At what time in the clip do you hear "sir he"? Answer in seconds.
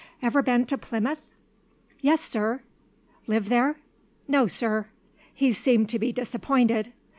4.47-5.53